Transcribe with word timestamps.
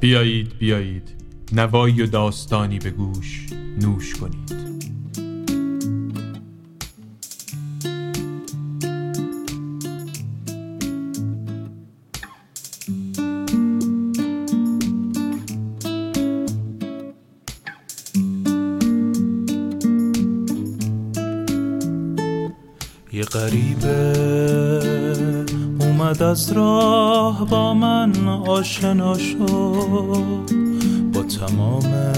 بیایید 0.00 0.58
بیایید. 0.58 1.08
نوایی 1.52 2.02
و 2.02 2.06
داستانی 2.06 2.78
به 2.78 2.90
گوش 2.90 3.46
نوش 3.80 4.14
کنید. 4.14 4.66
یه 23.12 23.22
غریبه 23.22 24.16
اومد 25.98 26.22
از 26.22 26.52
راه 26.52 27.46
با 27.46 27.74
من 27.74 28.28
آشنا 28.46 29.18
شد. 29.18 30.50
با 31.12 31.22
تمام 31.22 32.12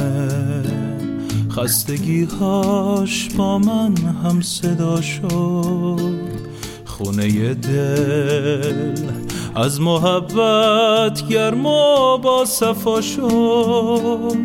خستگیهاش 1.51 3.29
با 3.37 3.59
من 3.59 3.97
هم 4.25 4.41
صدا 4.41 5.01
شد. 5.01 6.19
خونه 6.85 7.55
دل 7.55 8.95
از 9.55 9.81
محبت 9.81 11.29
گرم 11.29 11.67
و 11.67 12.19
با 12.19 12.45
صفا 12.45 13.01
شد. 13.01 14.37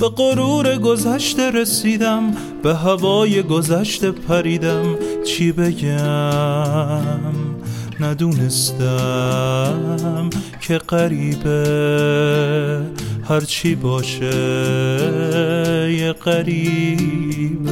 به 0.00 0.08
غرور 0.08 0.78
گذشته 0.78 1.50
رسیدم 1.50 2.34
به 2.62 2.74
هوای 2.74 3.42
گذشته 3.42 4.10
پریدم. 4.10 4.84
چی 5.24 5.52
بگم؟ 5.52 7.49
ندونستم 8.00 9.80
که 10.60 10.78
قریبه 10.78 11.60
هرچی 13.28 13.74
باشه 13.74 14.36
یه 15.98 16.12
قریب 16.12 17.68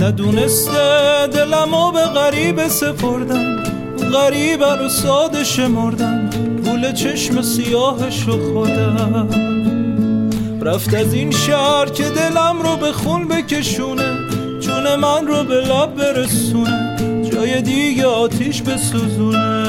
ندونسته 0.00 1.26
دلمو 1.26 1.92
به 1.92 2.00
غریب 2.00 2.68
سپردم. 2.68 3.56
غریب 4.12 4.64
رو 4.64 4.88
ساده 4.88 5.44
شمردم. 5.44 6.30
گول 6.64 6.92
چشم 6.92 7.42
سیاهش 7.42 8.22
رو 8.22 8.52
خودم 8.52 9.28
رفت 10.62 10.94
از 10.94 11.14
این 11.14 11.30
شهر 11.30 11.84
که 11.84 12.04
دلم 12.04 12.62
رو 12.62 12.76
به 12.76 12.92
خون 12.92 13.28
بکشونه. 13.28 14.16
جون 14.60 14.94
من 14.94 15.26
رو 15.26 15.44
به 15.44 15.54
لب 15.54 15.94
برسونه. 15.94 16.96
جای 17.32 17.62
دیگه 17.62 18.06
آتیش 18.06 18.62
بسوزونه. 18.62 19.66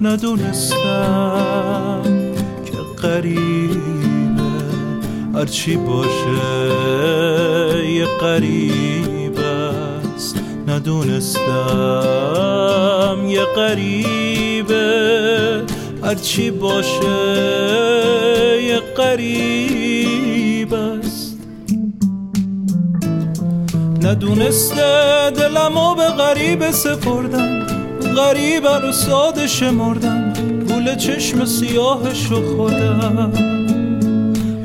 ندونستم 0.00 2.02
که 2.64 3.02
غریبه 3.02 3.99
هرچی 5.40 5.76
باشه 5.76 6.40
یه 7.90 8.06
قریب 8.20 9.38
است. 9.38 10.36
ندونستم 10.68 11.40
یه 13.28 13.44
قریبه 13.56 14.82
هرچی 16.02 16.50
باشه 16.50 16.92
یه 18.62 18.80
قریب 18.96 20.74
است. 20.74 21.38
ندونسته 24.02 25.30
دلمو 25.30 25.94
به 25.94 26.08
غریب 26.08 26.70
سپردم. 26.70 27.66
غریب 28.16 28.66
رو 28.66 28.92
ساده 28.92 29.46
شمردم 29.46 30.32
گول 30.68 30.94
چشم 30.94 31.44
سیاهش 31.44 32.26
رو 32.30 32.56
خودم 32.56 33.59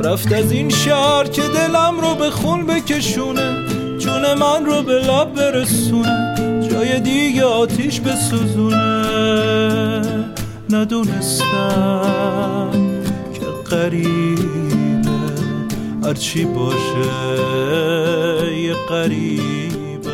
رفت 0.06 0.34
از 0.34 0.52
این 0.52 0.70
شهر 0.70 1.24
که 1.24 1.42
دلم 1.42 2.00
رو 2.02 2.16
به 2.16 2.30
خون 2.30 2.66
بکشونه 2.66 3.66
جون 3.98 4.34
من 4.34 4.66
رو 4.66 4.84
به 4.84 4.94
لب 4.94 5.34
برسونه 5.34 6.36
جای 6.72 7.00
دیگه 7.00 7.44
آتیش 7.44 8.00
بسوزونه. 8.00 9.06
ندونستم 10.70 12.70
که 13.34 13.76
قریبه 13.76 15.10
هرچی 16.04 16.46
باشه 16.46 17.10
یه 18.62 18.74
قریب 18.90 20.08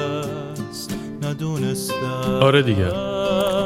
است. 0.70 0.96
ندونستم. 1.24 2.40
آره 2.42 2.62
دیگه. 2.62 2.92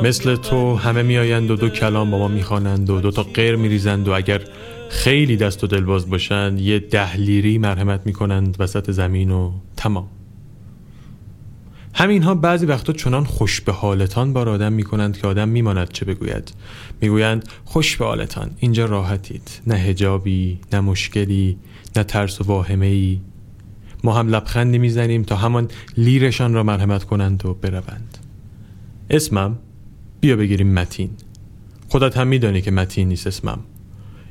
مثل 0.03 0.36
تو 0.36 0.75
همه 0.75 1.02
میآیند 1.02 1.52
و 1.52 1.56
دو 1.56 1.69
کلام 1.69 2.12
با 2.12 2.18
ما 2.18 2.28
می‌خوانند 2.28 2.90
و 2.90 3.02
دو 3.02 3.12
تا 3.12 3.24
غیر 3.24 3.56
میریزند 3.56 4.07
و 4.07 4.12
اگر 4.12 4.42
خیلی 4.90 5.38
دست 5.38 5.63
و 5.63 5.68
دلباز 5.68 6.09
باشند 6.09 6.59
یه 6.59 6.79
ده 6.79 7.18
لیری 7.18 7.57
مرحمت 7.57 8.01
می‌کنند 8.06 8.56
وسط 8.59 8.91
زمین 8.91 9.31
و 9.31 9.51
تمام. 9.78 10.07
همینها 11.94 12.35
بعضی 12.35 12.66
وقتا 12.66 12.94
چنان 12.94 13.24
خوش 13.24 13.62
به 13.62 13.72
حالتان 13.72 14.34
بار 14.34 14.50
آدم 14.50 14.74
می‌کنند 14.74 15.18
که 15.18 15.28
آدم 15.28 15.50
میماند 15.50 15.91
چه 15.91 16.06
بگوید. 16.06 16.53
می‌گویند 17.01 17.50
خوش 17.66 17.97
به 17.97 18.06
حالتان 18.06 18.51
اینجا 18.59 18.85
راحتید. 18.85 19.50
نه 19.68 19.75
هجابی 19.75 20.59
نه 20.74 20.79
مشکلی 20.79 21.57
نه 21.95 22.03
ترس 22.03 22.41
و 22.41 22.44
واهمه 22.44 22.85
ای 22.85 23.19
ما 24.03 24.13
هم 24.13 24.28
لبخندی 24.28 24.78
می‌زنیم 24.78 25.24
تا 25.24 25.35
همان 25.35 25.68
لیرشان 25.97 26.53
را 26.53 26.63
مرحمت 26.63 27.03
کنند 27.03 27.45
و 27.45 27.53
بروند. 27.53 28.18
اسمم؟ 29.09 29.57
بیا 30.22 30.35
بگیریم 30.35 30.74
متین. 30.74 31.09
خودت 31.90 32.18
هم 32.18 32.28
میدانی 32.28 32.62
که 32.62 32.72
متین 32.72 33.07
نیست 33.07 33.28
اسمم. 33.28 33.59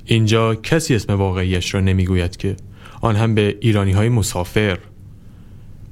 اینجا 0.04 0.54
کسی 0.54 0.94
اسم 0.94 1.12
واقعیش 1.12 1.75
را 1.75 1.81
نمی‌گوید 1.81 2.37
که. 2.37 2.56
آن 3.00 3.16
هم 3.16 3.34
به 3.34 3.56
ایرانی 3.60 3.92
های 3.92 4.09
مسافر. 4.09 4.78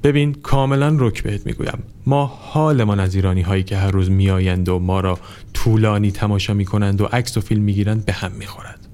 ببین 0.03 0.33
کاملا 0.33 0.97
رک 0.99 1.23
بهت 1.23 1.47
می‌گویم. 1.47 1.83
ما 2.07 2.27
حالمان 2.27 3.01
از 3.01 3.15
ایرانی 3.15 3.43
هایی 3.43 3.63
که 3.63 3.77
هر 3.77 3.91
روز 3.91 4.11
میآیند 4.11 4.69
و 4.69 4.79
ما 4.79 5.01
را 5.01 5.19
طولانی 5.55 6.11
تماشا 6.11 6.55
می‌کنند 6.55 7.01
و 7.01 7.05
عکس 7.05 7.37
و 7.37 7.41
فیلم 7.41 7.63
می‌گیرند 7.63 8.05
به 8.05 8.13
هم 8.13 8.33
می‌خورد. 8.33 8.89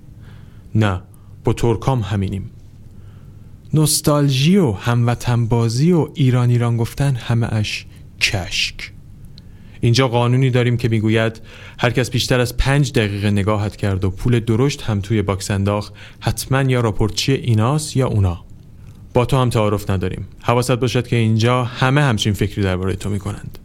نه 0.75 1.01
با 1.45 1.53
ترکام 1.53 2.01
همینیم. 2.01 2.51
نوستالژی 3.75 4.57
و 4.57 4.73
هموطن 4.73 5.47
بازی 5.47 5.93
و 5.93 6.09
ایران 6.15 6.51
ایران 6.51 6.77
گفتن 6.77 7.15
همه 7.15 7.47
اش 7.53 7.87
کشک. 8.21 8.93
اینجا 9.81 10.09
قانونی 10.09 10.51
داریم 10.51 10.77
که 10.77 10.89
می‌گوید 10.89 11.41
هر 11.79 11.91
کس 11.91 12.11
بیشتر 12.11 12.41
از 12.41 12.57
پنج 12.57 12.93
دقیقه 12.93 13.31
نگاهت 13.31 13.77
کرد 13.77 14.05
و 14.05 14.11
پول 14.11 14.41
درشت 14.41 14.83
هم 14.83 15.01
توی 15.01 15.23
باکس 15.23 15.51
انداخت 15.51 15.95
حتما 16.21 16.63
یا 16.63 16.81
راپورتچی 16.81 17.33
ایناس 17.33 17.97
یا 17.97 18.07
اونا. 18.07 18.45
با 19.15 19.25
تو 19.25 19.37
هم 19.37 19.51
تعارف 19.51 19.91
نداریم. 19.91 20.29
حواست 20.43 20.73
باشد 20.73 21.07
که 21.07 21.17
اینجا 21.17 21.65
همه 21.65 22.01
همچین 22.01 22.33
فکری 22.33 22.63
درباره 22.63 22.97
تو 22.97 23.11
می‌کنند. 23.11 23.59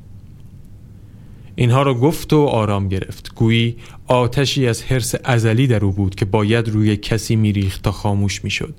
اینها 1.56 1.82
را 1.82 1.94
گفت 1.94 2.34
و 2.34 2.46
آرام 2.46 2.88
گرفت. 2.88 3.34
گویی 3.36 3.76
آتشی 4.08 4.68
از 4.68 4.84
حرس 4.84 5.16
ازلی 5.24 5.68
در 5.68 5.86
او 5.86 5.92
بود 5.92 6.16
که 6.16 6.26
باید 6.26 6.70
روی 6.70 6.98
کسی 6.98 7.36
میریخت 7.36 7.82
تا 7.82 7.92
خاموش 7.92 8.44
می‌شد. 8.44 8.74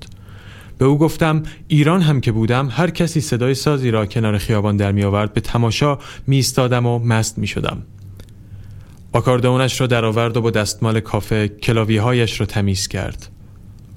به 0.77 0.85
او 0.85 0.97
گفتم 0.97 1.43
ایران 1.67 2.01
هم 2.01 2.21
که 2.21 2.31
بودم 2.31 2.67
هر 2.71 2.89
کسی 2.89 3.21
صدای 3.21 3.53
سازی 3.53 3.91
را 3.91 4.05
کنار 4.05 4.37
خیابان 4.37 4.77
در 4.77 4.91
می 4.91 5.03
آورد 5.03 5.33
به 5.33 5.41
تماشا 5.41 5.97
می 6.27 6.35
ایستادم 6.35 6.85
و 6.85 6.99
مست 6.99 7.37
می 7.37 7.47
شدم 7.47 7.83
آکاردئونش 9.13 9.81
را 9.81 9.87
درآورد 9.87 10.37
و 10.37 10.41
با 10.41 10.51
دستمال 10.51 10.99
کافه 10.99 11.47
کلاویهایش 11.47 12.39
را 12.39 12.45
تمیز 12.45 12.87
کرد. 12.87 13.29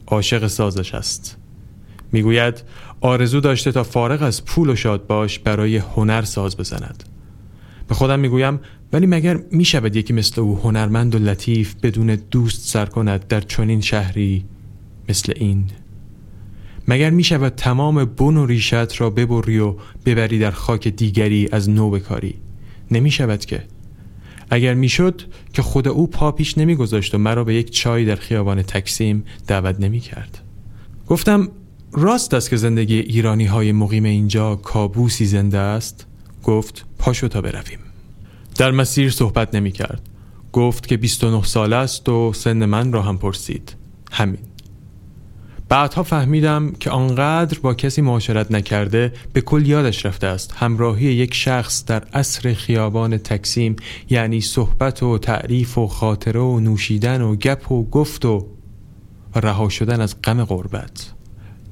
عاشق 0.06 0.47
سازش 0.47 0.94
است. 0.94 1.37
می‌گوید 2.12 2.62
آرزو 3.00 3.41
داشته 3.41 3.73
تا 3.73 3.82
فارغ 3.82 4.23
از 4.23 4.44
پول 4.44 4.70
و 4.70 4.76
شاد 4.76 5.06
باش 5.06 5.38
برای 5.38 5.76
هنر 5.76 6.23
ساز 6.23 6.56
بزند. 6.56 7.05
به 7.88 7.94
خودم 7.94 8.20
می‌گویم 8.20 8.61
ولی 8.93 9.06
مگر 9.06 9.41
می‌شود 9.50 9.97
یکی 9.97 10.12
مثل 10.12 10.41
او 10.41 10.58
هنرمند 10.58 11.14
و 11.14 11.19
لطیف 11.19 11.75
بدون 11.82 12.19
دوست 12.31 12.69
سر 12.69 12.87
کند 12.87 13.26
در 13.26 13.41
چنین 13.41 13.81
شهری 13.81 14.44
مثل 15.08 15.32
این؟ 15.37 15.64
مگر 16.88 17.11
می 17.11 17.25
شود 17.25 17.52
تمام 17.55 18.05
بن 18.05 18.37
و 18.37 18.46
ریشت 18.46 19.00
را 19.00 19.11
ببری 19.11 19.58
و 19.58 19.75
ببری 20.05 20.38
در 20.38 20.50
خاک 20.50 20.88
دیگری 20.88 21.49
از 21.52 21.70
نو 21.70 21.90
بکاری 21.90 22.35
نمی 22.90 23.11
شود 23.11 23.44
که. 23.44 23.64
اگر 24.50 24.75
می‌شد 24.75 25.23
که 25.52 25.62
خود 25.62 25.88
او 25.88 26.06
پا 26.06 26.32
پیش 26.32 26.58
نمیگذاشت 26.58 27.14
و 27.14 27.19
مرا 27.19 27.44
به 27.44 27.55
یک 27.55 27.70
چای 27.70 28.05
در 28.05 28.17
خیابان 28.17 28.62
تکسیم 28.62 29.25
دعوت 29.46 29.81
نمی 29.81 30.00
کرد 30.00 30.38
گفتم 31.06 31.49
راست 31.93 32.35
است 32.35 32.50
که 32.50 32.56
زندگی 32.56 32.99
ایرانی 32.99 33.44
های 33.44 33.73
مقیم 33.73 34.05
اینجا 34.05 34.56
کابوسی 34.56 35.26
زنده 35.26 35.58
است. 35.58 36.06
گفت 36.44 36.87
پاشو 36.99 37.29
تا 37.29 37.40
برویم. 37.40 37.79
در 38.56 38.70
مسیر 38.70 39.11
صحبت 39.11 39.55
نمی 39.55 39.73
کرد 39.73 40.02
گفت 40.52 40.87
که 40.87 40.96
29 40.96 41.43
ساله 41.43 41.76
است 41.76 42.08
و 42.08 42.32
سن 42.32 42.64
من 42.64 42.93
را 42.93 43.02
هم 43.02 43.19
پرسید. 43.19 43.75
همین. 44.12 44.48
بعدها 45.69 46.03
فهمیدم 46.03 46.73
که 46.81 46.91
آنقدر 46.91 47.59
با 47.59 47.75
کسی 47.75 48.03
معاشرت 48.03 48.50
نکرده 48.50 49.12
به 49.32 49.41
کل 49.41 49.67
یادش 49.67 50.06
رفته 50.06 50.26
است. 50.26 50.55
همراهی 50.56 51.06
یک 51.06 51.35
شخص 51.35 51.85
در 51.85 52.05
عصر 52.15 52.53
خیابان 52.53 53.19
تکسیم 53.19 53.76
یعنی 54.11 54.41
صحبت 54.41 55.03
و 55.03 55.19
تعریف 55.19 55.79
و 55.79 55.87
خاطره 55.87 56.41
و 56.41 56.61
نوشیدن 56.61 57.23
و 57.23 57.37
گپ 57.37 57.73
و 57.73 57.85
گفت 57.91 58.25
و 58.25 58.47
رها 59.37 59.69
شدن 59.69 60.00
از 60.00 60.23
غم 60.23 60.44
غربت. 60.44 61.12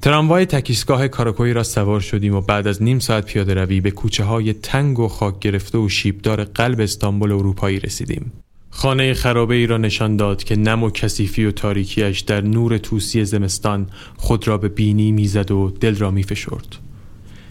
تراموای 0.01 0.45
تکیسگاه 0.45 1.07
کاراکوی 1.07 1.53
را 1.53 1.63
سوار 1.63 1.99
شدیم 1.99 2.35
و 2.35 2.41
بعد 2.41 2.67
از 2.67 2.83
نیم 2.83 2.99
ساعت 2.99 3.25
پیاده 3.25 3.53
روی 3.53 3.81
به 3.81 3.91
کوچه 3.91 4.23
های 4.23 4.53
تنگ 4.53 4.99
و 4.99 5.07
خاک 5.07 5.39
گرفته 5.39 5.77
و 5.77 5.89
شیبدار 5.89 6.43
قلب 6.43 6.81
استانبول 6.81 7.31
اروپایی 7.31 7.79
رسیدیم. 7.79 8.31
خانه 8.77 9.13
خرابه 9.13 9.55
ای 9.55 9.67
را 9.67 9.77
نشان 9.77 10.15
داد 10.15 10.43
که 10.43 10.55
نم 10.55 10.83
و 10.83 10.89
کثیفی 10.89 11.45
و 11.45 11.51
تاریکیش 11.51 12.19
در 12.19 12.41
نور 12.41 12.77
توسی 12.77 13.25
زمستان 13.25 13.89
خود 14.17 14.47
را 14.47 14.57
به 14.57 14.69
بینی 14.69 15.11
می‌زد 15.11 15.51
و 15.51 15.69
دل 15.79 15.95
را 15.95 16.11
میفشرد. 16.11 16.75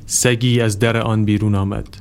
سگی 0.06 0.60
از 0.60 0.78
در 0.78 0.96
آن 0.96 1.24
بیرون 1.24 1.54
آمد. 1.54 1.96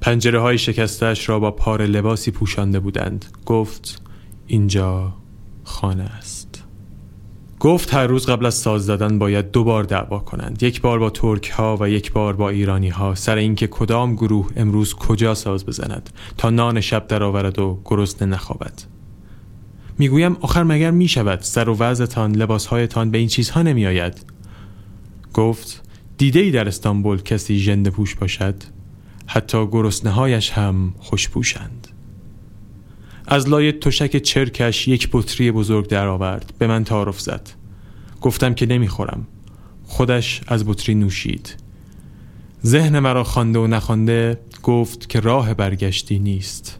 پنجره 0.00 0.40
های 0.40 0.58
شکستش 0.58 1.28
را 1.28 1.38
با 1.38 1.50
پار 1.50 1.86
لباسی 1.86 2.30
پوشانده 2.30 2.80
بودند. 2.80 3.24
گفت 3.46 4.02
اینجا 4.46 5.14
خانه 5.64 6.02
است. 6.02 6.45
گفت 7.60 7.94
هر 7.94 8.06
روز 8.06 8.26
قبل 8.26 8.46
از 8.46 8.54
ساز 8.54 8.86
زدن 8.86 9.18
باید 9.18 9.50
دو 9.50 9.64
بار 9.64 9.84
دعوا 9.84 10.18
کنند. 10.18 10.62
یک 10.62 10.80
بار 10.80 10.98
با 10.98 11.10
ترک 11.10 11.50
ها 11.50 11.76
و 11.80 11.88
یک 11.88 12.12
بار 12.12 12.36
با 12.36 12.48
ایرانی 12.48 12.88
ها 12.88 13.14
سر 13.14 13.36
اینکه 13.36 13.66
کدام 13.66 14.14
گروه 14.14 14.50
امروز 14.56 14.94
کجا 14.94 15.34
ساز 15.34 15.66
بزند 15.66 16.10
تا 16.36 16.50
نان 16.50 16.80
شب 16.80 17.06
درآورد 17.06 17.58
و 17.58 17.80
گرسنه 17.84 18.28
نخوابد. 18.28 18.82
می‌گویم 19.98 20.36
آخر 20.40 20.62
مگر 20.62 20.90
می 20.90 21.08
شود 21.08 21.40
سر 21.40 21.68
و 21.68 21.76
وضعتان 21.76 22.32
لباسهایتان 22.32 23.10
به 23.10 23.18
این 23.18 23.28
چیزها 23.28 23.62
نمی 23.62 23.86
آید 23.86 24.24
گفت 25.34 25.82
دیده 26.18 26.40
ای 26.40 26.50
در 26.50 26.68
استانبول 26.68 27.22
کسی 27.22 27.58
ژنده 27.58 27.90
پوش 27.90 28.14
باشد؟ 28.14 28.54
حتی 29.26 29.66
گرسنه 29.66 30.10
هایش 30.10 30.50
هم 30.50 30.94
خوشپوشند 30.98 31.88
از 33.26 33.48
لای 33.48 33.72
تشک 33.72 34.16
چرکش 34.16 34.88
یک 34.88 35.08
بطری 35.12 35.50
بزرگ 35.50 35.88
درآورد. 35.88 36.52
به 36.58 36.66
من 36.66 36.84
تعارف 36.84 37.20
زد. 37.20 37.50
گفتم 38.20 38.54
که 38.54 38.66
نمی‌خورم. 38.66 39.26
خودش 39.84 40.40
از 40.46 40.64
بطری 40.66 40.94
نوشید. 40.94 41.54
ذهن 42.66 42.98
مرا 42.98 43.24
خوانده 43.24 43.58
و 43.58 43.66
نخوانده 43.66 44.40
گفت 44.62 45.08
که 45.08 45.20
راه 45.20 45.54
برگشتی 45.54 46.18
نیست. 46.18 46.78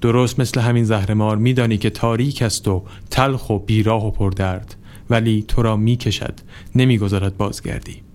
درست 0.00 0.40
مثل 0.40 0.60
همین 0.60 0.84
زهرمار 0.84 1.36
میدانی 1.36 1.78
که 1.78 1.90
تاریک 1.90 2.42
است 2.42 2.68
و 2.68 2.84
تلخ 3.10 3.50
و 3.50 3.58
بیراه 3.58 4.06
و 4.06 4.10
پردرد. 4.10 4.74
ولی 5.10 5.44
تو 5.48 5.62
را 5.62 5.76
می‌کشد. 5.76 6.34
نمی‌گذارد 6.74 7.36
بازگردی. 7.36 8.05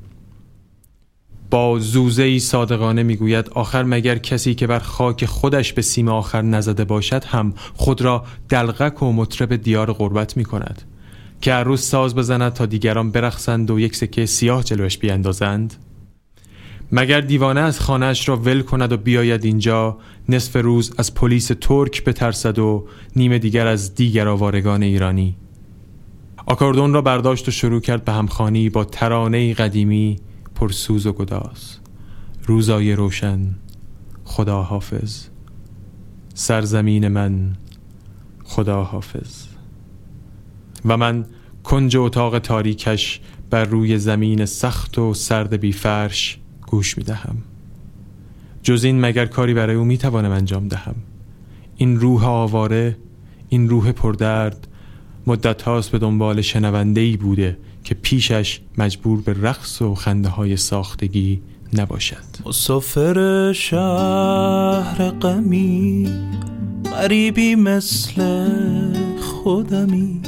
با 1.52 1.80
زوزه 1.80 2.24
ای 2.24 2.40
صادقانه 2.40 3.04
می‌گوید 3.04 3.50
آخر 3.50 3.84
مگر 3.84 4.18
کسی 4.18 4.56
که 4.56 4.68
بر 4.68 4.80
خاک 4.80 5.26
خودش 5.26 5.74
به 5.74 5.82
سیم 5.82 6.10
آخر 6.10 6.42
نزده 6.42 6.86
باشد 6.86 7.24
هم 7.24 7.54
خود 7.74 8.02
را 8.02 8.24
دلغک 8.50 9.04
و 9.04 9.14
مطرب 9.14 9.56
دیار 9.56 9.94
غربت 9.94 10.38
می 10.38 10.46
کند 10.46 10.82
که 11.42 11.54
هر 11.54 11.64
روز 11.64 11.82
ساز 11.82 12.16
بزند 12.16 12.54
تا 12.54 12.66
دیگران 12.66 13.12
برخصند 13.12 13.72
و 13.72 13.80
یک 13.80 13.96
سکه 13.96 14.26
سیاه 14.26 14.64
جلوش 14.64 14.98
بیاندازند؟ 14.98 15.74
مگر 16.92 17.22
دیوانه 17.22 17.62
از 17.62 17.80
خانهاش 17.80 18.30
را 18.30 18.38
ول 18.38 18.62
کند 18.62 18.92
و 18.92 18.98
بیاید 18.98 19.46
اینجا 19.46 19.98
نصف 20.30 20.56
روز 20.56 20.94
از 20.98 21.14
پلیس 21.14 21.52
ترک 21.62 22.04
بترسد 22.04 22.60
و 22.60 22.88
نیمه 23.16 23.40
دیگر 23.40 23.68
از 23.68 23.96
دیگر 23.96 24.28
آوارگان 24.28 24.84
ایرانی؟ 24.84 25.36
آکاردون 26.46 26.94
را 26.94 27.02
برداشت 27.02 27.48
و 27.48 27.52
شروع 27.52 27.82
کرد 27.82 28.06
به 28.06 28.12
همخانی 28.12 28.70
با 28.70 28.84
ترانه 28.84 29.54
قدیمی 29.54 30.20
پرسوز 30.62 31.06
و 31.06 31.14
گداز. 31.14 31.78
روزای 32.44 32.94
روشن 32.94 33.56
خدا 34.24 34.64
حافظ 34.64 35.26
سرزمین 36.34 37.08
من 37.08 37.56
خدا 38.44 38.84
حافظ 38.84 39.46
و 40.86 40.98
من 40.98 41.26
کنج 41.64 41.98
اتاق 41.98 42.40
تاریکش 42.40 43.22
بر 43.50 43.66
روی 43.66 43.98
زمین 43.98 44.46
سخت 44.46 44.98
و 44.98 45.14
سرد 45.14 45.60
بی 45.60 45.72
فرش 45.72 46.40
گوش 46.68 46.98
می 46.98 47.04
دهم. 47.04 47.38
جز 48.64 48.84
این 48.84 49.02
مگر 49.02 49.26
کاری 49.26 49.54
برای 49.54 49.76
او 49.76 49.84
می 49.84 49.98
توانم 49.98 50.32
انجام 50.32 50.68
دهم. 50.68 50.96
این 51.76 52.00
روح 52.00 52.26
آواره 52.26 52.98
این 53.50 53.70
روح 53.70 53.92
پردرد 53.92 54.68
مدت 55.28 55.62
هاست 55.62 55.92
به 55.92 56.00
دنبال 56.00 56.42
شنونده 56.42 57.02
ای 57.02 57.18
بوده. 57.18 57.58
که 57.84 57.96
پیشش 57.96 58.60
مجبور 58.78 59.22
به 59.22 59.36
رقص 59.42 59.82
و 59.82 59.96
خنده 59.96 60.30
های 60.30 60.58
ساختگی 60.58 61.42
نباشد. 61.74 62.24
مسافر 62.46 63.52
شهر 63.54 65.10
قمی 65.10 66.10
غریبی 66.92 67.56
مثل 67.56 68.48
خودمی. 69.22 70.22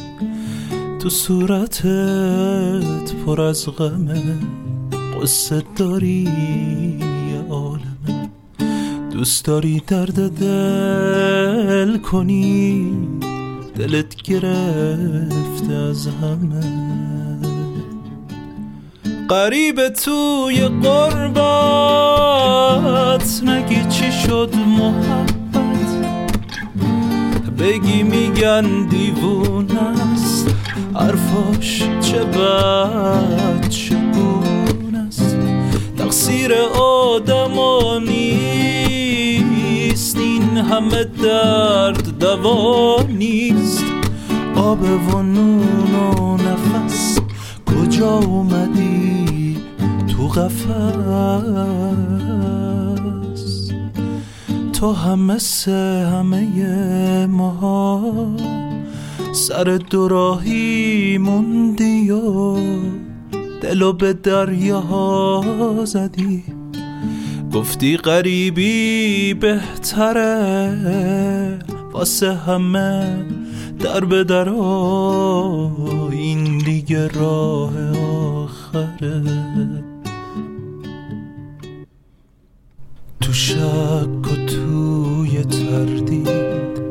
تو 1.00 1.10
صورتت 1.10 1.84
پر 3.26 3.42
از 3.42 3.66
غمه 3.66 4.24
قصه 5.22 5.64
داری 5.76 6.28
عالمه. 7.50 8.30
دوست 9.12 9.46
داری 9.46 9.82
درد 9.88 10.30
دل 10.40 11.98
کنی 11.98 12.92
دلت 13.78 14.16
گرفته 14.16 15.74
از 15.74 16.08
همه. 16.08 16.62
قریب 19.30 19.90
توی 19.90 20.68
قربت 20.68 21.34
نگی 23.44 23.86
چی 23.90 24.12
شد 24.12 24.56
محبت؟ 24.56 25.34
بگی 27.60 28.04
میگن 28.04 28.88
دیوون 28.90 29.78
است 29.78 30.56
حرفاش 30.94 31.84
چه 32.02 32.24
بد 32.24 33.70
همه 40.74 41.04
درد 41.04 42.20
دوا 42.20 43.04
نیست. 43.10 43.86
آب 44.56 44.82
و 44.82 45.22
نون 45.22 45.96
و 45.96 46.38
نفس 46.38 47.20
کجا 47.66 48.18
اومدی 48.18 49.04
قفص 50.36 50.68
تو 54.74 54.94
هم 54.94 55.20
مثل 55.20 55.72
همه 56.06 57.26
ما 57.26 58.36
سر 59.34 59.64
دوراهی 59.64 61.18
موندی 61.18 62.12
و 62.12 62.58
دلو 63.62 63.94
به 63.94 64.14
دریا 64.14 65.44
زدی. 65.86 66.44
گفتی 67.54 67.98
غریبی 67.98 69.34
بهتره 69.34 70.80
واسه 71.92 72.34
همه 72.34 73.26
در 73.80 74.00
به 74.00 74.24
در 74.24 74.50
این 76.12 76.58
دیگه 76.58 77.08
راه 77.08 77.74
آخره. 78.44 79.24
تو 83.22 83.34
شک 83.34 83.58
و 84.24 84.46
توی 84.46 85.44
تردید 85.44 86.84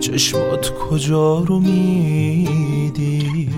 چشمات 0.00 0.70
کجا 0.70 1.38
رو 1.38 1.60
میدی 1.60 3.50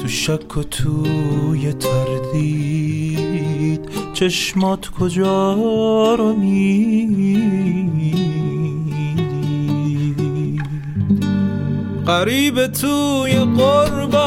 تو 0.00 0.08
شک 0.08 0.56
و 0.56 0.62
توی 0.62 1.72
تردید 1.72 2.91
چشمات 4.12 4.90
کجا 4.90 5.54
رو 6.14 6.32
میدی 6.32 7.82
قریب 12.06 12.66
توی 12.66 13.32
قربت 13.32 14.20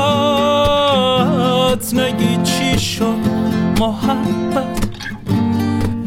نگی 1.93 2.37
چی 2.43 2.79
شد 2.79 3.15
محبت. 3.79 4.85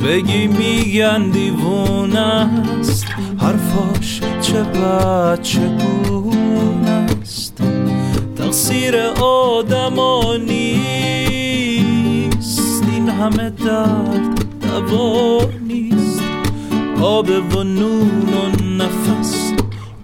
بگی 0.05 0.47
میگن 0.47 1.31
دیوون 1.31 2.17
است 2.17 3.07
حرفاش 3.39 4.21
چه 4.41 4.63
بد 4.63 5.43
چگون 5.43 6.85
است. 7.23 7.63
تقصیر 8.37 8.97
آدم 9.21 10.01
نیست 10.47 10.49
این 10.49 11.28
همه 13.19 13.51
درد 13.51 14.45
دوا 14.61 15.41
نیست. 15.69 16.23
آب 17.03 17.29
و 17.57 17.63
نون 17.63 18.11
و 18.11 18.65
نفس 18.77 19.53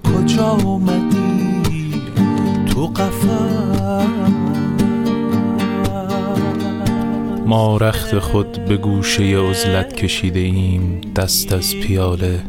کجا 0.05 0.51
اومدی 0.51 2.03
تو 2.71 2.87
قفس. 2.87 4.05
ما 7.47 7.77
رخت 7.77 8.19
خود 8.19 8.65
به 8.65 8.77
گوشه 8.77 9.39
عزلت 9.39 9.97
کشیده 9.97 10.41
ایم. 10.41 11.01
دست 11.17 11.53
از 11.53 11.75
پیاله 11.75 12.41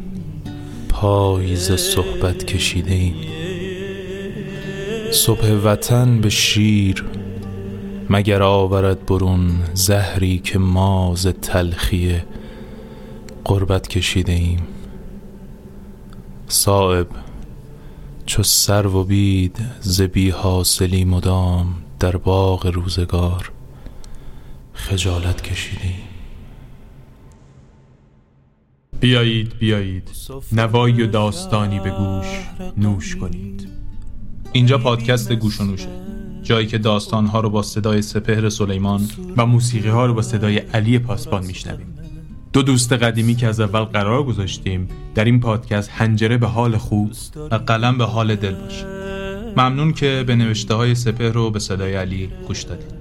پاییز 0.89 1.71
صحبت 1.71 2.45
کشیده 2.45 2.93
ایم. 2.93 3.15
صبح 5.11 5.51
وطن 5.51 6.21
به 6.21 6.29
شیر 6.29 7.05
مگر 8.09 8.43
آورد 8.43 9.05
برون 9.05 9.59
زهری 9.73 10.39
که 10.39 10.59
ماز 10.59 11.27
تلخی 11.27 12.21
قربت 13.45 13.87
کشیده 13.87 14.31
ایم 14.31 14.67
صائب 16.47 17.07
چو 18.25 18.43
سر 18.43 18.87
و 18.87 19.03
بید 19.03 19.57
ز 19.81 20.01
بی 20.01 20.29
حاصلی 20.29 21.05
مدام 21.05 21.75
در 21.99 22.17
باغ 22.17 22.67
روزگار 22.67 23.51
خجالت 24.73 25.41
کشیده 25.41 25.85
ایم 25.85 26.15
بیایید 28.99 29.57
بیایید. 29.59 30.09
نوایی 30.51 31.03
و 31.03 31.07
داستانی 31.07 31.79
به 31.79 31.89
گوش 31.89 32.27
نوش 32.77 33.15
کنید. 33.15 33.67
اینجا 34.53 34.77
پادکست 34.77 35.31
گوش 35.31 35.61
و 35.61 35.63
نوشه. 35.63 36.14
جایی 36.45 36.67
که 36.67 36.77
داستانها 36.77 37.39
رو 37.39 37.49
با 37.49 37.61
صدای 37.61 38.01
سپهر 38.01 38.49
سلیمان 38.49 39.01
و 39.37 39.45
موسیقی 39.45 39.89
ها 39.89 40.05
رو 40.05 40.13
با 40.13 40.21
صدای 40.21 40.57
علی 40.57 40.99
پاسبان 40.99 41.45
میشنویم. 41.45 41.95
دو 42.53 42.61
دوست 42.61 42.93
قدیمی 42.93 43.35
که 43.35 43.47
از 43.47 43.59
اول 43.59 43.83
قرار 43.83 44.23
گذاشتیم 44.23 44.87
در 45.15 45.25
این 45.25 45.39
پادکست 45.39 45.89
هنجره 45.89 46.37
به 46.37 46.47
حال 46.47 46.77
خوب 46.77 47.11
و 47.51 47.55
قلم 47.55 47.97
به 47.97 48.05
حال 48.05 48.35
دل 48.35 48.53
باشه. 48.53 48.85
ممنون 49.57 49.93
که 49.93 50.23
به 50.27 50.35
نوشته 50.35 50.73
های 50.73 50.95
سپهر 50.95 51.31
رو 51.31 51.51
به 51.51 51.59
صدای 51.59 51.95
علی 51.95 52.29
گوش 52.47 52.63
دادید. 52.63 52.94